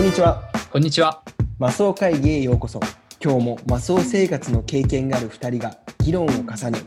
[0.00, 0.42] こんにちは。
[0.72, 1.22] こんにちは。
[1.58, 2.80] マスオ会議へようこそ。
[3.22, 6.78] 今日もマスオ生活の経験がある2人が議論を重ね、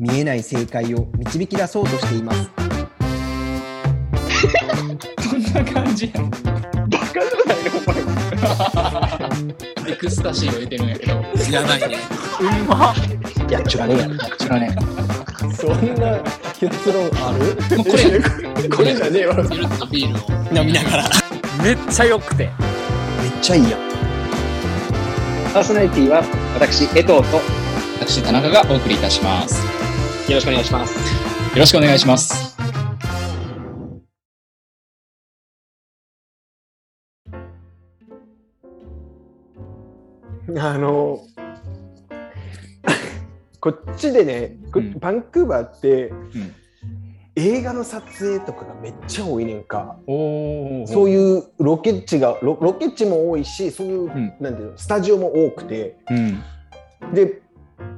[0.00, 2.50] 見えない正解を導き出そうとしています。
[5.30, 6.28] こんな感じやん。
[6.28, 6.38] バ
[6.98, 7.62] カじゃない
[9.30, 9.54] の
[9.86, 11.12] おエクスタシーを入れてるんやけど。
[11.12, 11.98] やばいね。
[12.40, 12.92] うんま。
[13.48, 14.16] いや、ちゅらねえやろ。
[14.16, 14.76] こちらね。
[15.54, 16.20] そんな
[16.58, 17.76] 結論ある？
[17.76, 19.36] もうこれ、 これじゃねえわ。
[19.52, 20.60] ゆるっとビールを。
[20.60, 21.25] 飲みながら。
[21.66, 22.48] めっちゃ良くて。
[23.20, 23.80] めっちゃいいやん。
[25.52, 26.22] パーソナリティは
[26.54, 27.22] 私、江藤とよ
[27.98, 29.66] 私、田中がお送りいたします。
[30.34, 30.94] ろしくお願いします。
[30.94, 31.00] よ
[31.56, 32.56] ろしくお願いします。
[40.56, 41.18] あの、
[43.58, 46.65] こっちでね、こうんバンクーバーって、ん
[47.36, 49.96] 映画の撮影とかがめっちゃ多いねんか。
[50.06, 56.42] そういうロケ地がロロケ地も多いし、そういう、んなんていうのスタジオも多くて、うん。
[57.12, 57.42] で、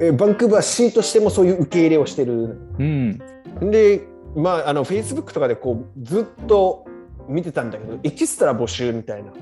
[0.01, 2.59] えバンクーバー市としてもそういう受け入れをしてる。
[2.79, 3.19] うん。
[3.71, 4.03] で、
[4.35, 6.85] まあ、あの、フェイスブックとかでこう、ずっと
[7.29, 9.33] 見てたんだけど、エキストラ募集みたいな。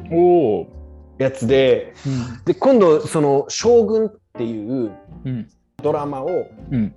[1.19, 2.45] やつで、うん。
[2.45, 4.91] で、今度、その、将軍っていう
[5.25, 5.49] うん。
[5.83, 6.29] ドラマを、
[6.71, 6.95] うん。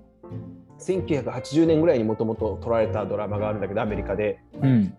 [0.80, 4.40] 1980年ぐらいにもともと撮られたドラマがあるんだけど、アメリカで。
[4.62, 4.94] うん。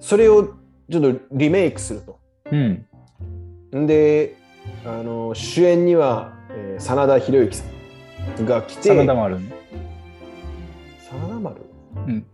[0.00, 0.54] それを
[0.90, 2.18] ちょっとリメイクすると。
[2.50, 2.86] うん。
[3.74, 4.36] んで、
[4.84, 7.64] あの、主演には、えー真田広之さ
[8.42, 9.52] んが来て、真田丸ね。
[10.98, 11.56] 真田丸？
[11.94, 12.26] うん。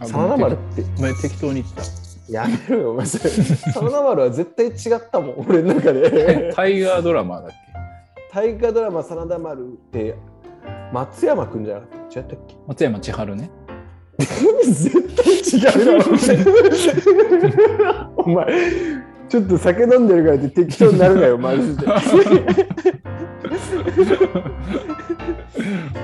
[0.00, 3.30] 真田丸って、お前適当に言ってやめろよ、お前それ。
[3.30, 6.50] 真田丸は絶対違ったもん、俺の中で。
[6.50, 6.56] た。
[6.56, 7.50] タイガードラマだっ
[8.34, 10.16] 大河ドラマ真田丸って、
[10.94, 12.54] 松山くんじゃなかった違ったっけ？
[12.54, 13.50] け松山千春ね。
[14.62, 16.04] 絶対違うよ。
[18.16, 18.46] お前、
[19.28, 21.84] ちょっと酒飲んでるからって適当になるなよ、マジで。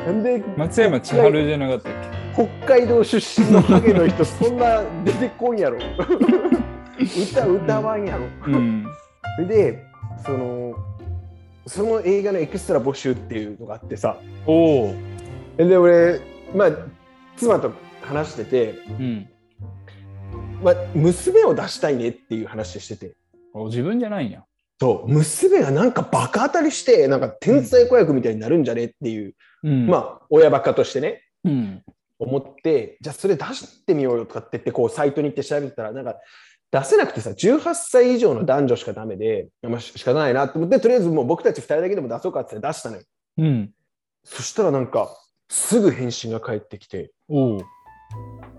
[0.06, 1.92] なんで松山千春じゃなかったっ
[2.34, 2.48] 北
[2.78, 5.78] 海道出身のハゲの人、そんな出てこんやろ。
[6.98, 8.24] 歌歌わんやろ。
[8.44, 8.84] けうん。
[9.36, 9.84] それで、
[10.26, 10.74] その、
[11.66, 14.94] その映画のエクストラ募集っていうのがあってさ、おお。
[15.56, 16.20] で、俺、
[16.54, 16.70] まあ、
[17.36, 17.72] 妻と
[18.02, 19.28] 話してて、うん。
[20.62, 23.14] まあ、娘を出したいねっていう話してて、
[23.52, 24.44] お自分じゃないんや。
[24.80, 31.82] そう、娘がなんかバカ当たりして、なんか天才子役みたいになるんじゃねっていう、うんまあ、親バカとしてね、うん。
[32.18, 36.16] 思って、じゃあそれ出してみようよとかって言って、こう、サイトに行って調べたら、なんか、
[36.70, 43.02] 出せなくてさ、18歳以上の男女しかダメで、まあ、し仕方ないなと思って、とりあえずもう僕たち2人だけでも出そうかって出したのよ。
[43.38, 43.70] うん。
[44.22, 45.10] そしたらなんか、
[45.48, 47.62] すぐ返信が返ってきて、おお。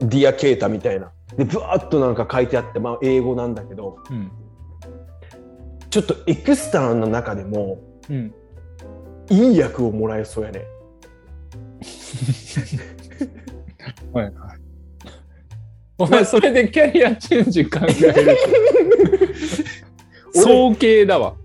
[0.02, 1.14] Dear ケータみたいな。
[1.38, 4.32] で、ぶわーっとなんか書いてあって、まあ、英語なんだけど、うん。
[5.90, 7.80] ちょっとエクストラの中でも、
[8.10, 8.34] うん。
[9.30, 10.66] いい役をもらえそうやね。
[14.12, 14.71] はいはい。
[16.02, 18.38] お前、それでキャリアチェンジ考える
[20.34, 20.42] と。
[20.42, 21.36] 早計だわ。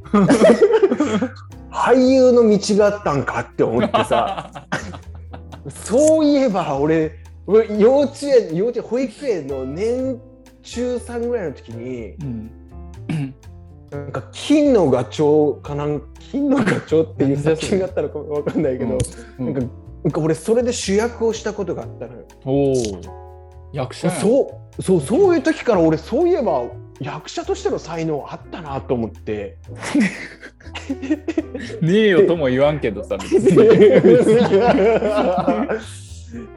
[1.71, 4.67] 俳優の道があったんかって思ってさ、
[5.69, 7.13] そういえば俺、
[7.47, 10.19] 俺幼稚園、幼稚園、保育園の年
[10.63, 12.51] 中3ぐらいの時に、うん。
[13.91, 18.99] なんか金のガチョウかなん金のガチョウっていう作品があったのかわかんないけど、
[19.39, 19.73] うんなんか
[20.05, 23.26] なんか俺それで主役をしたことがあったのよ。
[23.77, 26.65] 役者そうそうそういう時から俺そういえば
[27.01, 29.59] 役者としての才能あったなと思って。
[31.83, 33.17] ねえよとも言わんけどさ。
[33.21, 33.21] っ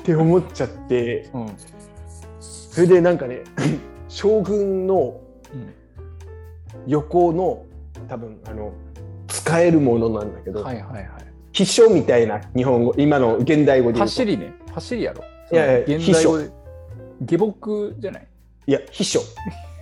[0.03, 1.47] て思っちゃってうん。
[2.39, 3.41] それでなんかね
[4.07, 5.19] 将軍の
[5.53, 5.73] うん
[6.87, 7.65] 横の
[8.07, 8.71] 多分あの
[9.27, 11.07] 使えるものなんだけど、はいはいはい。
[11.51, 14.53] 秘書みたいな日本語今の現代語で走りね。
[14.71, 15.23] 走りやろ。
[15.51, 16.58] いやいや現代語で。
[17.21, 18.27] 下僕じゃない？
[18.67, 19.19] いや秘書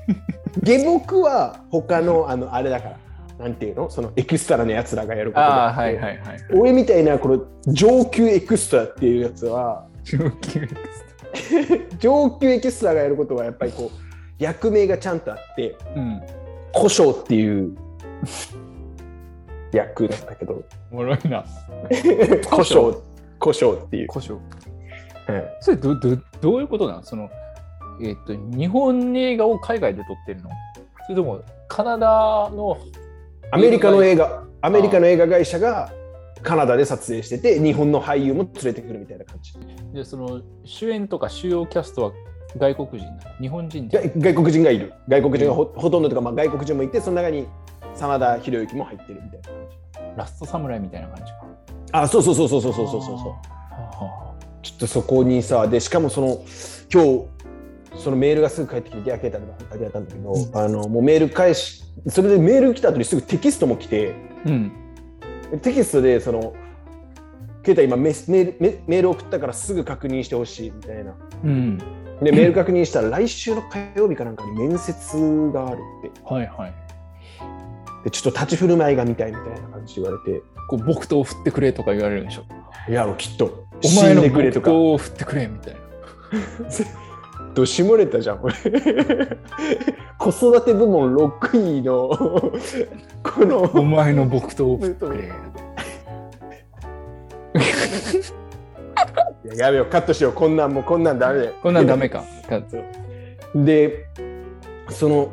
[0.63, 2.97] 下僕は他のあのあれだから
[3.45, 3.89] なんていうの？
[3.89, 6.39] そのエクストラのやつらがやることああ、だはいはいはい。
[6.53, 10.75] 俺みたいなこの上級エクストラっていうやつは上級エク
[11.37, 16.21] ス 上級エキストラがやることはやっぱりこう役名がちゃんとあってトうん。
[16.73, 17.75] 古書っていう
[19.71, 21.43] 役なんだけどおもろいな。
[22.49, 23.03] 古書
[23.39, 24.41] 古書っていう、故障。
[25.27, 27.29] はいそれどどどういうことなのその、
[28.01, 30.49] えっと日本映画を海外で撮ってるの？
[31.05, 32.77] それともカナダの
[33.51, 35.91] アメリカの映画アメリカの映画会社が
[36.43, 39.53] カナダで撮影してて日本の俳優も連れてくるみたいな感じ
[39.93, 42.11] でその主演とか主要キャストは
[42.57, 44.93] 外国人な日本人外国人がいる。
[45.09, 47.45] 外国人がほ,、ほとんどとか、まあ、外国人もいて、その中に
[47.93, 50.17] 真田広之も入ってるみたいな感じ。
[50.17, 51.45] ラストサムライみたいな感じか。
[51.91, 53.17] あ、そうそうそうそうそうそうそうそう。
[54.67, 56.43] はちょっとそこにさ、で、しかもその、
[56.93, 57.25] 今日、
[57.95, 64.13] そのメールがすぐ返ってきて、ディアケータで書いてあったんだけど、うんあの、もうメール返し、それでメール来た後にすぐテキストも来て、
[64.45, 64.71] あうん。
[65.61, 66.53] テキストで、その、
[67.63, 71.15] ケイタ今メスメールメメール送ったからすぐ確認してほしいみたいな。
[71.43, 71.77] うん。
[72.21, 76.21] で、メール確認したら来週の火曜日かなんかに面接があるって。
[76.23, 76.73] はいはい。
[78.05, 82.43] で、ちょっと立ち振る舞いが見たいみたいな感じで言われて、こう木刀を振ってくれとか言われるでしょ？
[82.89, 84.21] いや、きっと、お前の。
[84.23, 85.79] 木刀を振ってくれみたいな。
[87.53, 88.55] どしもれたじゃん、これ。
[90.19, 92.09] 子育て部門6位の、
[93.23, 95.31] この、お前の木刀を振ってくれ。
[99.55, 101.53] いややめよう、カットしよう、こんなんもうこんなんダメだよ。
[101.63, 102.23] こんなんダメか。
[103.55, 104.05] で、
[104.89, 105.29] その、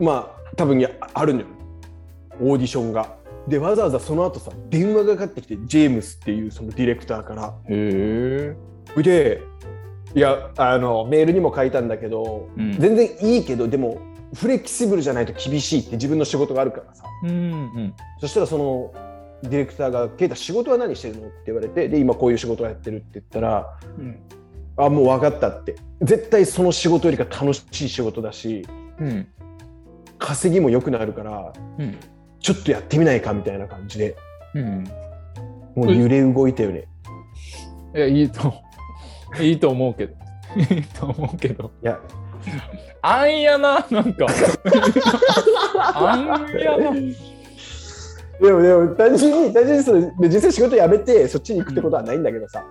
[0.00, 1.46] まあ、多分やあるのよ、
[2.40, 3.17] オーディションが。
[3.48, 7.54] で、わざわざその後さ、電話がかかってきて、ジェームスっていうそのディレクターから。
[7.68, 8.54] へ
[8.96, 9.02] え。
[9.02, 9.42] で、
[10.14, 13.98] いや、あの、メールにも書いたんだけど、うん全然いいけど、でも、
[14.34, 17.04] フレキシブルじゃないと厳しいって自分の仕事があるからさ。
[17.24, 17.94] うんうん。
[18.20, 18.92] そしたらその
[19.42, 24.18] ディレクターが「ケイタ仕事は何してるの?」って言われてで今こういう仕事をやってるって言ったらうん。
[24.76, 28.66] 「あもう分かった」って絶対その仕事よりか楽しい仕事だし
[29.00, 29.26] うん。
[30.18, 31.96] 稼ぎも良くなるからうん。
[32.40, 34.16] ちょっとやってみないかみたいな感じで
[34.54, 34.84] うん。
[35.74, 36.88] もう揺れ動いたよね。
[37.94, 38.54] いや、いいと、
[39.40, 40.14] いいと思うけど。
[40.74, 41.70] いいと思うけど。
[41.82, 41.98] いや
[43.02, 44.26] あんやな、なんか。
[45.94, 46.92] あんやな。
[48.40, 52.64] でもでも単純に単純にそので実際仕事辞めてそっちに行くってことはないんだけどさ、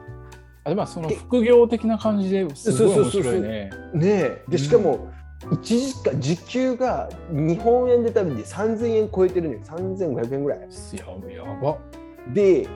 [0.63, 3.69] あでもその副業的な感じですごい面白いね。
[3.93, 5.11] ねえでしかも
[5.45, 9.59] 1時間時給が日本円で多分ね3000円超えてるのよ。
[9.63, 10.59] 3500円ぐらい。
[10.59, 10.65] や
[11.35, 11.77] やば。
[12.33, 12.67] で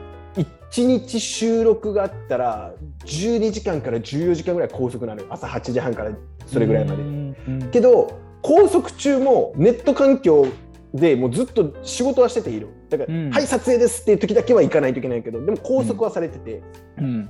[0.72, 2.74] 1日収録があったら
[3.06, 5.28] 12時間から14時間ぐらい拘束なのよ。
[5.30, 6.12] 朝8時半から
[6.46, 7.68] それぐらいまで。
[7.72, 10.48] けど拘束中もネット環境
[10.94, 13.30] でもうずっと仕事はしてていいのだから、うん。
[13.31, 16.62] はい撮影ですっていう時だけは行かないといけないけどでも拘束はされてて、
[17.00, 17.30] うん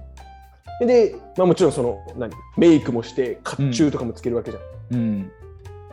[0.85, 2.31] で、まあ、もちろんその何？
[2.57, 4.59] メイクもして甲冑とかもつけるわけじゃ
[4.95, 5.31] ん、うん。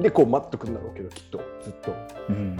[0.00, 1.40] でこう待っとくんだろうけどきっと。
[1.62, 1.94] ずっと。
[2.28, 2.56] うん。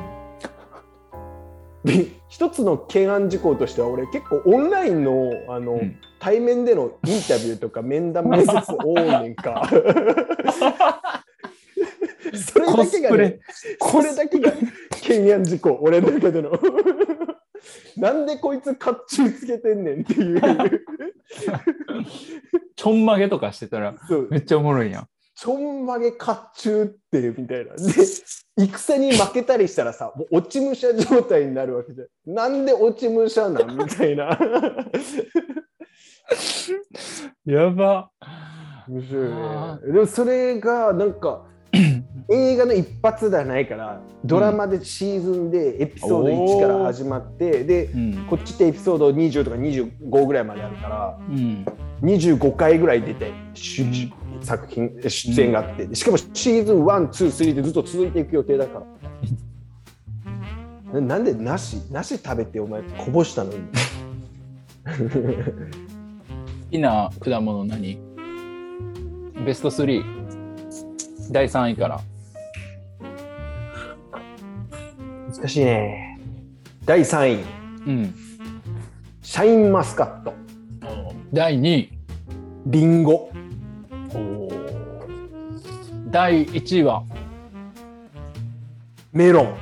[1.85, 5.97] で一つの懸案事項としては俺結構オンラインのあの、うん。
[6.21, 9.69] 対面でのインタビューとか面談面接多いねんか。
[12.35, 13.39] それだけが、ね、
[13.79, 14.53] これだけが
[14.91, 16.51] 懸案事項俺の中での
[17.99, 20.41] なんでこいつ甲冑つけてんねんっていう。
[22.77, 23.95] ちょんまげとかしてたら
[24.31, 25.09] めっちゃおもろいやん。
[25.35, 27.75] ちょんまげ甲冑ってみたいな。
[27.75, 27.81] で
[28.57, 32.35] 戦に負けたりしたらさもう落ち武者状態になるわけじゃん。
[32.35, 33.77] なんで落ち武者なん？
[33.77, 34.39] みたいな。
[37.45, 38.11] やば。
[38.89, 39.93] 面白いあね。
[39.93, 41.48] でもそれがなんか
[42.31, 51.65] 映画の一発ではないからドラマでシーズンでエピソード1から始まって、でうんこっちってエピソード20とか25ぐらいまであるからうん
[52.03, 53.33] 25回ぐらい出て、
[54.43, 58.85] 作品出演があってでしかもシーズン123でずっと続いていく予定だか
[60.93, 61.01] ら。
[61.01, 63.53] ななんでなしなし食べてお前こぼしたの？
[63.53, 63.59] に
[64.87, 67.99] 好きな果物何？
[69.47, 70.03] ベスト3。
[71.31, 72.01] 第3位から。
[75.39, 76.19] 難しいね。
[76.85, 77.45] 第3位。
[77.87, 78.15] うん。
[79.23, 80.35] シャインマスカット。
[81.33, 81.93] 第2位。
[82.67, 83.31] リンゴ。
[86.11, 87.05] 第1位は？
[89.13, 89.55] メロン。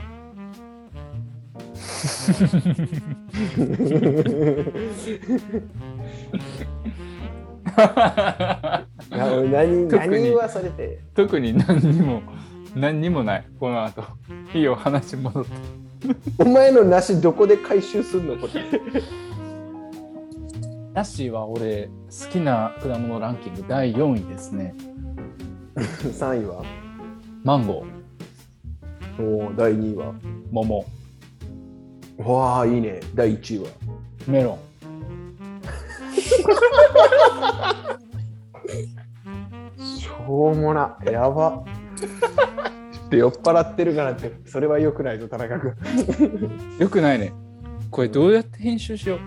[9.53, 11.01] 何何言わされて。
[11.15, 12.23] 特に何にも
[12.77, 13.49] 何にもない。
[13.59, 14.05] この後。
[14.55, 15.51] いいよ話戻って。
[16.39, 18.63] お前の梨どこで回収すんのこれ。
[20.93, 24.75] ナッシーは俺好きな果物ランキング第4位ですね。
[25.75, 26.63] 3位は？
[27.43, 29.23] マンゴー。
[29.23, 30.13] おー第2位は？
[30.51, 30.85] 桃。
[32.19, 33.01] わあいいね。
[33.15, 33.71] 第1位は？
[34.27, 34.59] メロン。
[39.99, 40.99] しょうもな。
[41.07, 41.65] やば
[41.97, 45.75] ちょっと酔っ払ってるからってそれは良くないぞ田中君。
[46.79, 47.33] よくないね。
[47.91, 49.19] これどうやって編集しよう。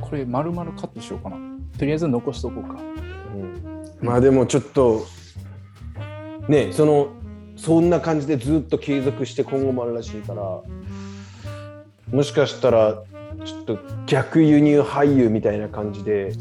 [0.00, 1.36] これ丸々カットしようかな。
[1.78, 2.80] とりあえず残しとこうか。
[4.00, 5.06] まあでもちょっと
[6.48, 7.08] ねその
[7.56, 10.62] そんな感じでずっと継続して今後もあるらしいから
[12.10, 13.02] もしかしたら
[13.44, 16.32] ちょっと逆輸入俳優みたいな感じで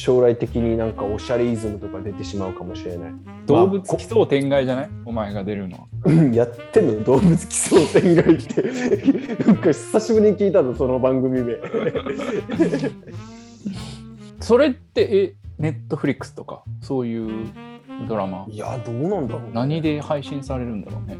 [0.00, 3.12] 将来的になんかおしゃれイズムとか出てしまうかもしれない。
[3.46, 4.90] 動物奇想天外じゃない？
[5.04, 5.84] お前が出るのは。
[6.04, 7.04] う んやってんの？
[7.04, 8.62] 動物奇想天外って。
[9.44, 11.54] なんか久しぶりに聞いたぞその番組名
[14.40, 17.48] それって、え、ネットフリックスとか、そういう
[18.08, 19.50] ドラマ、いやどうなんだろうね。
[19.52, 21.18] 何で配信されるんだろうね？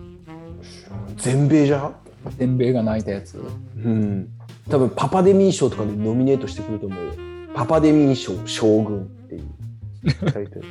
[1.16, 1.94] 全米じゃん？
[2.38, 3.38] 全米が泣いたやつ。
[3.76, 4.28] うん。
[4.68, 7.12] 多分パパデミー賞とかでノミネートしてくると思うよ
[7.54, 9.45] パパデミー賞将軍っていう。
[10.33, 10.64] タイトル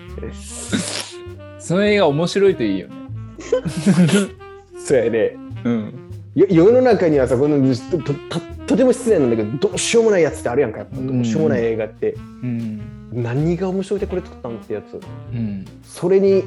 [1.59, 2.93] その映画面白いといいよね。
[4.79, 5.35] そうやね。
[5.63, 5.93] うん。
[6.35, 7.57] よ世の中にはさこの
[7.91, 10.95] ととととても失礼なんだけどどうしようもないやつってあるやんかやっぱ。
[10.95, 12.81] どうしようもない映画って、うん。
[13.11, 14.99] 何が面白いでこれ作ったんってやつ。
[15.33, 15.65] うん。
[15.83, 16.43] それに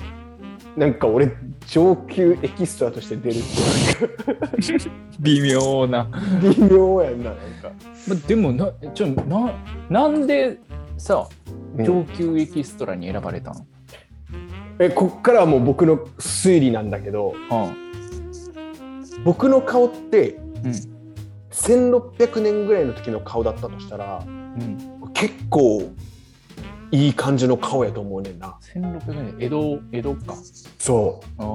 [0.77, 1.31] なんか俺
[1.67, 6.09] 上級エキストラとして出るって微妙な。
[6.41, 7.73] 微妙やんななんか、
[8.09, 9.55] までもな、ちょ、な、
[9.91, 10.59] なんで
[10.97, 11.29] さ、
[11.77, 13.67] うん上級エキストラに選ばれたの、
[14.79, 17.75] えこっからはもう僕の推理なんだけどは
[19.25, 20.73] 僕の顔ってあ、うん。
[21.51, 25.13] 1600年ぐらいの時の顔だったとしたらうん。
[25.15, 25.91] 結構
[26.93, 30.35] いい感じの顔やと思うねんな1600年、江戸、江戸か。
[30.79, 31.47] そうああ。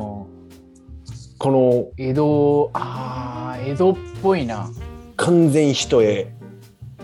[1.40, 4.70] この江戸、ああ、江戸っぽいな。
[5.16, 6.28] 完全一重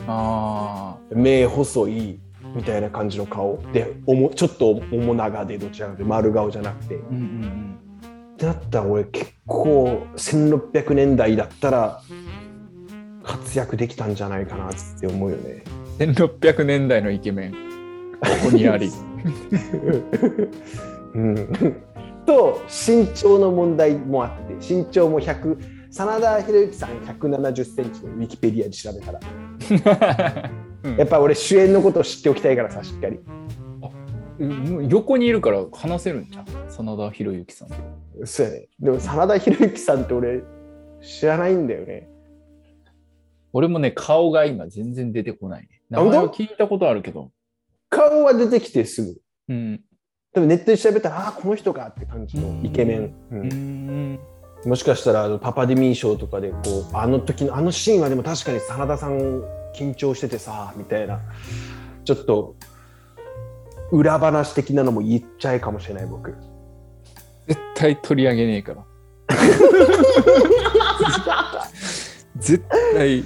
[0.07, 2.19] あ目細い
[2.55, 7.01] みたいな感じの顔でおもちょっと面長でどちらかというと丸顔じゃなくてっあ。
[7.09, 7.79] うんうん
[8.37, 12.01] てなったら俺結構1600年代だったら
[13.23, 15.63] 活躍できたんじゃないかなって思うよね。
[15.99, 16.09] うん。
[16.11, 17.72] 1600年代のイケメン。
[18.23, 18.91] ここにあり。
[21.15, 21.35] うん、
[22.25, 25.57] と身長の問題もあって身長も100
[25.91, 26.89] 真田広之さん
[27.19, 29.19] 170センチでウィキペディアで調べたら
[30.83, 33.19] うんやっぱ俺主演のことを知っておきたいからさしっかり
[34.39, 36.45] うん横にいるから話せるんじゃん。
[36.67, 37.75] 真田広之さんと。
[38.25, 40.41] そうやねでも真田広之さんって俺
[41.01, 42.09] 知らないんだよね
[43.53, 45.81] 俺もね、顔が今全然出てこないね。
[45.89, 47.29] 名前は聞いたことあるけど。
[47.95, 49.15] 顔は出てきてすぐ
[49.49, 49.81] うん。
[50.33, 54.19] でもネットで調べたらああーこの人かって感じのイケメン、ううんん。
[54.65, 56.57] もしかしたらあのパパデミー賞とかでこ
[56.91, 59.43] うあの時のあのシーンはでも確かに真田さん
[59.75, 61.19] 緊張しててさみたいな
[62.05, 62.55] ちょっと
[63.91, 66.33] 裏話的なのも言っちゃえかもしれない僕
[67.47, 68.85] 絶対取り上げねえから。
[72.37, 73.23] 絶対。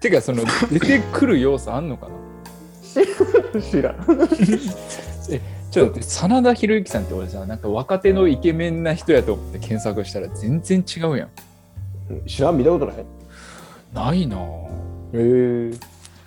[0.00, 2.14] てか、その、出てくる要素あんのかな
[3.70, 3.96] 知らん
[5.70, 11.30] ちょっと待って、真田広之さんって俺さ、なんか若手のイケメンな人やと思って検索したら全然違うやん。
[12.26, 12.96] 知らん見たことない？
[13.94, 14.70] ないなぁ。
[15.12, 15.78] へえ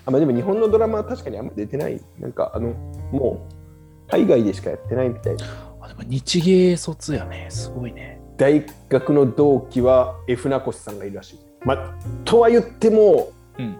[0.05, 2.69] あまあでも日本のドラマは確かにあんま出てないなんかあの
[3.11, 5.35] もう海外でしかやってないみたい
[5.81, 7.47] あ、でも日芸卒やね。
[7.49, 8.21] すごいね。
[8.37, 13.29] 大学の同期は F 名越さんがいるらしいまあとは言っても
[13.59, 13.77] うん。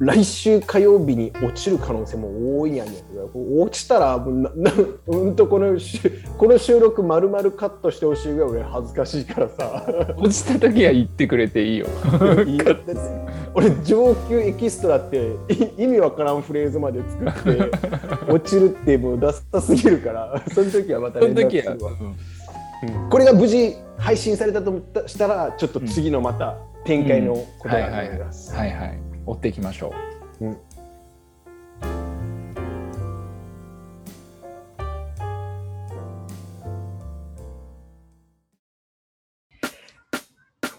[0.00, 2.94] 来週火曜日に落ちる可能性も多いんやねん
[3.60, 4.50] 落ちたらも
[5.06, 6.00] うんとこのし
[6.36, 9.86] この収録まるまるカットしてほしいぐらい俺恥ずかしいからさ。
[10.16, 11.86] 落ちた時は言ってくれていいよ。
[13.54, 15.28] 俺上級エキストラって
[15.78, 20.42] い意味わからんフレーズまで作って落ちるってもうダサすぎるから。
[20.52, 21.92] その時はまたそ連絡するわ、
[23.10, 29.13] これが無事配信されたとしたらちょっと次のまた展開のことだと思います、はいはい。
[29.26, 29.92] 追っていきましょ
[30.40, 30.44] う。
[30.46, 30.56] うん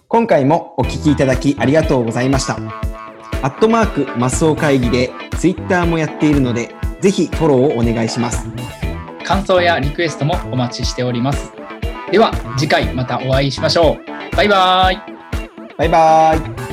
[0.07, 2.55] 今回もお聞きいただきありがとうございました。
[3.41, 8.47] アットマークマスオ会議でツイッターもやっているので、ぜひフォローをお願いします。
[9.25, 11.51] 感想やリクエストもお待ちしております。
[12.11, 13.97] では次回またお会いしましょ
[14.31, 14.35] う。
[14.37, 15.01] バイバイ。
[15.77, 16.64] バイバーイ。